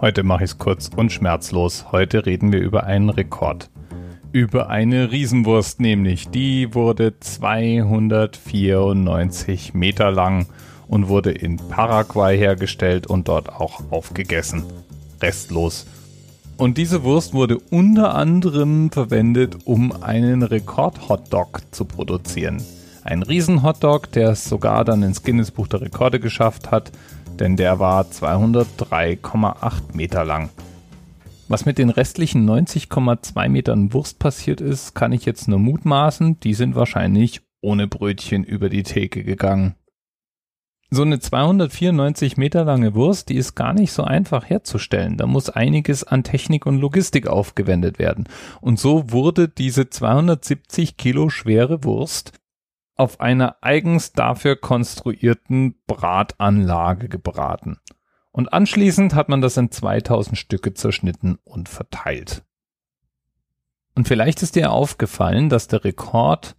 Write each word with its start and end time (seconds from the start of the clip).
Heute 0.00 0.24
mache 0.24 0.44
ich 0.44 0.50
es 0.50 0.58
kurz 0.58 0.90
und 0.94 1.10
schmerzlos. 1.12 1.86
Heute 1.92 2.26
reden 2.26 2.52
wir 2.52 2.60
über 2.60 2.84
einen 2.84 3.08
Rekord. 3.10 3.70
Über 4.32 4.68
eine 4.68 5.12
Riesenwurst 5.12 5.78
nämlich. 5.78 6.30
Die 6.30 6.74
wurde 6.74 7.20
294 7.20 9.72
Meter 9.72 10.10
lang 10.10 10.48
und 10.88 11.06
wurde 11.08 11.30
in 11.30 11.58
Paraguay 11.58 12.36
hergestellt 12.36 13.06
und 13.06 13.28
dort 13.28 13.50
auch 13.50 13.92
aufgegessen. 13.92 14.64
Restlos. 15.22 15.86
Und 16.56 16.76
diese 16.76 17.04
Wurst 17.04 17.32
wurde 17.32 17.58
unter 17.70 18.16
anderem 18.16 18.90
verwendet, 18.90 19.58
um 19.64 19.92
einen 20.02 20.42
Rekord-Hotdog 20.42 21.60
zu 21.70 21.84
produzieren. 21.84 22.60
Ein 23.04 23.22
Riesen-Hotdog, 23.22 24.10
der 24.12 24.30
es 24.30 24.44
sogar 24.44 24.84
dann 24.84 25.04
ins 25.04 25.22
Guinness-Buch 25.22 25.68
der 25.68 25.82
Rekorde 25.82 26.18
geschafft 26.18 26.72
hat, 26.72 26.90
denn 27.38 27.56
der 27.56 27.78
war 27.78 28.04
203,8 28.04 29.94
Meter 29.94 30.24
lang. 30.24 30.50
Was 31.48 31.66
mit 31.66 31.78
den 31.78 31.90
restlichen 31.90 32.48
90,2 32.48 33.48
Metern 33.48 33.92
Wurst 33.92 34.18
passiert 34.18 34.60
ist, 34.60 34.94
kann 34.94 35.12
ich 35.12 35.26
jetzt 35.26 35.46
nur 35.46 35.58
mutmaßen, 35.58 36.40
die 36.40 36.54
sind 36.54 36.74
wahrscheinlich 36.74 37.42
ohne 37.60 37.86
Brötchen 37.86 38.44
über 38.44 38.68
die 38.68 38.82
Theke 38.82 39.24
gegangen. 39.24 39.74
So 40.90 41.02
eine 41.02 41.18
294 41.18 42.36
Meter 42.36 42.64
lange 42.64 42.94
Wurst, 42.94 43.28
die 43.28 43.36
ist 43.36 43.54
gar 43.56 43.72
nicht 43.72 43.92
so 43.92 44.04
einfach 44.04 44.48
herzustellen. 44.48 45.16
Da 45.16 45.26
muss 45.26 45.50
einiges 45.50 46.04
an 46.04 46.22
Technik 46.22 46.66
und 46.66 46.78
Logistik 46.78 47.26
aufgewendet 47.26 47.98
werden. 47.98 48.28
Und 48.60 48.78
so 48.78 49.10
wurde 49.10 49.48
diese 49.48 49.90
270 49.90 50.96
Kilo 50.96 51.30
schwere 51.30 51.82
Wurst 51.84 52.32
auf 52.96 53.20
einer 53.20 53.56
eigens 53.60 54.12
dafür 54.12 54.56
konstruierten 54.56 55.76
Bratanlage 55.86 57.08
gebraten. 57.08 57.78
Und 58.30 58.52
anschließend 58.52 59.14
hat 59.14 59.28
man 59.28 59.40
das 59.40 59.56
in 59.56 59.70
2000 59.70 60.36
Stücke 60.36 60.74
zerschnitten 60.74 61.38
und 61.44 61.68
verteilt. 61.68 62.44
Und 63.94 64.08
vielleicht 64.08 64.42
ist 64.42 64.56
dir 64.56 64.72
aufgefallen, 64.72 65.48
dass 65.48 65.68
der 65.68 65.84
Rekord 65.84 66.56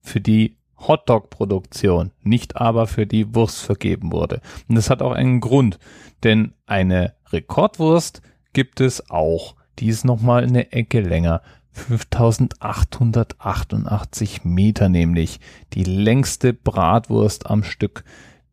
für 0.00 0.20
die 0.20 0.58
Hotdog-Produktion, 0.78 2.12
nicht 2.22 2.56
aber 2.56 2.86
für 2.86 3.06
die 3.06 3.34
Wurst 3.34 3.62
vergeben 3.62 4.12
wurde. 4.12 4.40
Und 4.68 4.76
das 4.76 4.90
hat 4.90 5.02
auch 5.02 5.12
einen 5.12 5.40
Grund, 5.40 5.78
denn 6.22 6.54
eine 6.66 7.14
Rekordwurst 7.32 8.22
gibt 8.52 8.80
es 8.80 9.10
auch. 9.10 9.56
Die 9.78 9.88
ist 9.88 10.04
nochmal 10.04 10.44
eine 10.44 10.72
Ecke 10.72 11.00
länger. 11.00 11.42
5888 11.76 14.44
Meter 14.44 14.88
nämlich. 14.88 15.38
Die 15.74 15.84
längste 15.84 16.52
Bratwurst 16.52 17.46
am 17.46 17.62
Stück, 17.62 18.02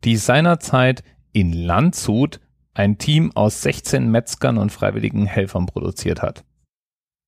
die 0.04 0.18
seinerzeit 0.18 1.04
in 1.32 1.54
Landshut 1.54 2.40
ein 2.74 2.98
Team 2.98 3.32
aus 3.36 3.62
16 3.62 4.10
Metzgern 4.10 4.58
und 4.58 4.72
freiwilligen 4.72 5.26
Helfern 5.26 5.66
produziert 5.66 6.22
hat. 6.22 6.44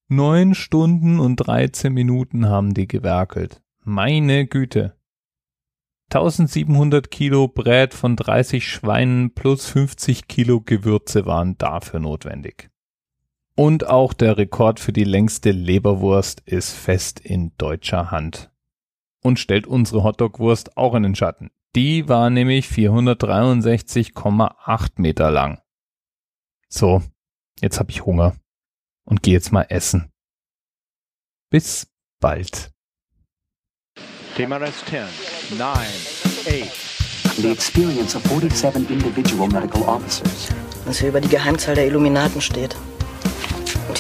Neun 0.08 0.54
Stunden 0.54 1.20
und 1.20 1.38
13 1.38 1.94
Minuten 1.94 2.48
haben 2.48 2.74
die 2.74 2.88
gewerkelt. 2.88 3.62
Meine 3.84 4.46
Güte. 4.46 4.96
1700 6.12 7.10
Kilo 7.10 7.48
Brät 7.48 7.96
von 7.96 8.16
30 8.16 8.68
Schweinen 8.68 9.34
plus 9.34 9.66
50 9.66 10.28
Kilo 10.28 10.62
Gewürze 10.62 11.26
waren 11.26 11.58
dafür 11.58 12.00
notwendig. 12.00 12.70
Und 13.58 13.88
auch 13.88 14.12
der 14.14 14.38
Rekord 14.38 14.82
für 14.82 14.92
die 14.92 15.06
längste 15.06 15.52
Leberwurst 15.52 16.42
ist 16.42 16.74
fest 16.74 17.22
in 17.22 17.54
deutscher 17.58 18.12
Hand. 18.12 18.52
Und 19.22 19.40
stellt 19.40 19.66
unsere 19.66 20.04
Hotdogwurst 20.04 20.76
auch 20.78 20.94
in 20.94 21.04
den 21.04 21.16
Schatten. 21.16 21.52
Die 21.74 22.10
war 22.10 22.30
nämlich 22.30 22.68
463,8 22.68 24.90
Meter 24.98 25.32
lang. 25.32 25.62
So, 26.68 27.02
jetzt 27.62 27.80
hab 27.80 27.90
ich 27.90 28.06
Hunger 28.06 28.36
und 29.06 29.24
geh 29.24 29.32
jetzt 29.32 29.54
mal 29.54 29.68
essen. 29.70 30.12
Bis 31.50 31.88
bald. 32.20 32.74
TMRS 34.36 34.84
10, 34.86 35.06
9, 35.58 35.70
8. 35.70 37.38
The 37.38 37.52
experience 37.52 38.16
of 38.16 38.24
47 38.24 38.90
individual 38.90 39.48
medical 39.48 39.84
officers. 39.84 40.50
Was 40.86 41.00
hier 41.00 41.10
über 41.10 41.22
die 41.22 41.30
Geheimzahl 41.30 41.76
der 41.76 41.88
Illuminaten 41.88 42.42
steht. 42.42 42.75